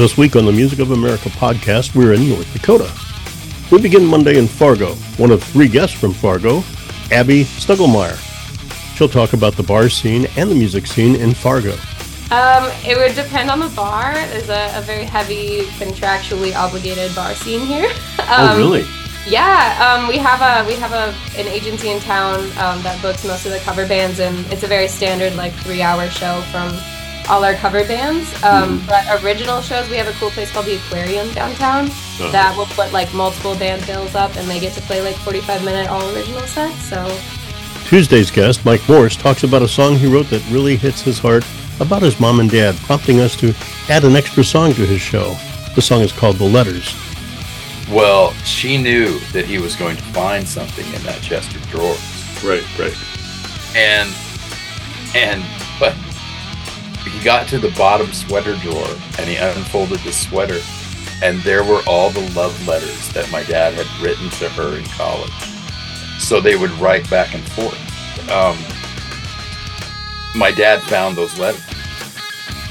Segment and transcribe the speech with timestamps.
[0.00, 2.90] This week on the Music of America podcast, we're in North Dakota.
[3.70, 4.94] We begin Monday in Fargo.
[5.18, 6.64] One of three guests from Fargo,
[7.12, 8.16] Abby Stugelmayer.
[8.96, 11.72] She'll talk about the bar scene and the music scene in Fargo.
[12.30, 14.14] Um, it would depend on the bar.
[14.14, 17.90] There's a, a very heavy contractually obligated bar scene here.
[18.20, 18.86] oh, really?
[19.28, 23.22] Yeah, um, we have a we have a an agency in town um, that books
[23.26, 26.72] most of the cover bands, and it's a very standard like three hour show from
[27.28, 28.32] all our cover bands.
[28.42, 32.30] Um, mm But original shows, we have a cool place called the Aquarium downtown uh-huh.
[32.30, 35.64] that will put like multiple band bills up, and they get to play like 45
[35.64, 36.82] minute all original sets.
[36.84, 37.06] So
[37.86, 41.44] Tuesday's guest, Mike Morse, talks about a song he wrote that really hits his heart
[41.80, 43.54] about his mom and dad, prompting us to
[43.88, 45.36] add an extra song to his show.
[45.74, 46.94] The song is called The Letters.
[47.90, 51.98] Well, she knew that he was going to find something in that chest of drawers.
[52.44, 52.96] Right, right.
[53.74, 54.14] And
[55.14, 55.69] and but
[57.10, 58.88] he got to the bottom sweater drawer
[59.18, 60.60] and he unfolded the sweater
[61.22, 64.84] and there were all the love letters that my dad had written to her in
[64.84, 65.30] college.
[66.18, 67.78] So they would write back and forth.
[68.30, 68.56] Um,
[70.38, 71.62] my dad found those letters.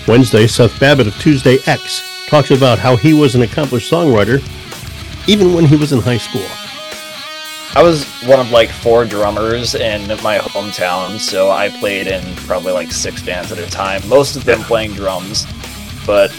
[0.08, 4.42] Wednesday, Seth Babbit of Tuesday X talks about how he was an accomplished songwriter
[5.28, 6.46] even when he was in high school.
[7.76, 12.74] I was one of like four drummers in my hometown, so I played in probably
[12.74, 15.46] like six bands at a time, most of them playing drums.
[16.06, 16.36] But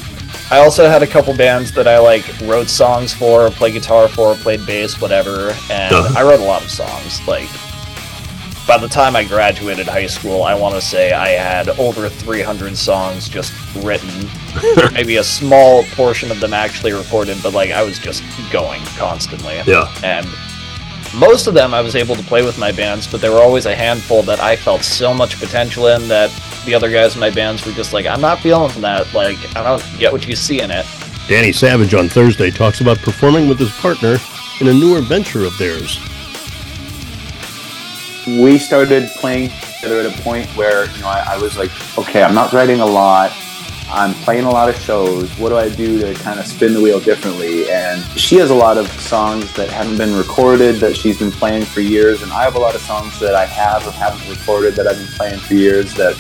[0.51, 4.35] I also had a couple bands that I like wrote songs for, played guitar for,
[4.35, 5.95] played bass, whatever, and.
[6.17, 7.25] I wrote a lot of songs.
[7.29, 7.49] Like
[8.71, 12.77] by the time I graduated high school, I want to say I had over 300
[12.77, 14.29] songs just written.
[14.93, 18.23] Maybe a small portion of them actually recorded, but like I was just
[18.53, 19.61] going constantly.
[19.67, 19.93] Yeah.
[20.05, 20.25] And
[21.15, 23.67] most of them I was able to play with my bands, but there were always
[23.67, 26.31] a handful that I felt so much potential in that
[26.65, 29.13] the other guys in my bands were just like, I'm not feeling that.
[29.13, 30.87] Like, I don't get what you see in it.
[31.29, 34.19] Danny Savage on Thursday talks about performing with his partner
[34.61, 35.99] in a newer venture of theirs
[38.27, 42.23] we started playing together at a point where you know I, I, was like, okay,
[42.23, 43.33] I'm not writing a lot.
[43.93, 45.31] I'm playing a lot of shows.
[45.39, 47.71] What do I do to kind of spin the wheel differently?
[47.71, 51.65] And she has a lot of songs that haven't been recorded that she's been playing
[51.65, 54.75] for years, and I have a lot of songs that I have or haven't recorded
[54.77, 56.17] that I've been playing for years that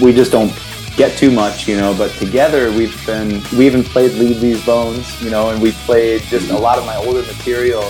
[0.00, 0.52] we just don't
[0.96, 1.94] get too much, you know.
[1.96, 6.22] But together we've been we even played Leave These Bones, you know, and we played
[6.22, 7.84] just a lot of my older material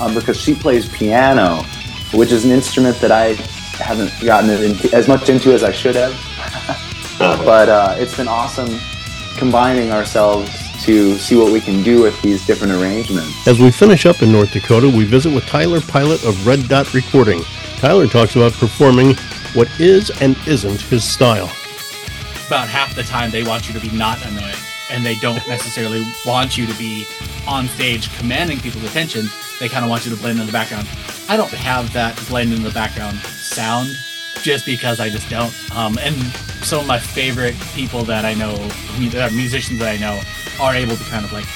[0.00, 1.64] um, because she plays piano
[2.12, 3.34] which is an instrument that I
[3.82, 4.50] haven't gotten
[4.92, 6.12] as much into as I should have.
[7.22, 8.80] But uh, it's been awesome
[9.36, 10.50] combining ourselves
[10.82, 13.46] to see what we can do with these different arrangements.
[13.46, 16.92] As we finish up in North Dakota, we visit with Tyler Pilot of Red Dot
[16.92, 17.40] Recording.
[17.76, 19.14] Tyler talks about performing
[19.54, 21.44] what is and isn't his style.
[22.48, 24.54] About half the time, they want you to be not annoying,
[24.90, 27.06] and they don't necessarily want you to be
[27.46, 29.26] on stage commanding people's attention.
[29.60, 30.88] They kind of want you to blend in the background.
[31.28, 33.96] I don't have that blend in the background sound
[34.42, 35.52] just because I just don't.
[35.74, 36.14] Um, and
[36.64, 38.54] some of my favorite people that I know,
[38.98, 40.20] musicians that I know,
[40.60, 41.46] are able to kind of like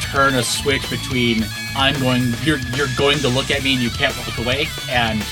[0.00, 1.44] turn a switch between
[1.76, 5.22] I'm going, you're you're going to look at me and you can't look away, and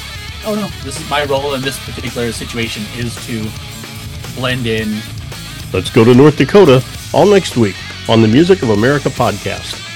[0.45, 3.49] oh no, this is my role in this particular situation is to
[4.35, 5.01] blend in.
[5.73, 7.77] Let's go to North Dakota all next week
[8.09, 9.88] on the Music of America podcast.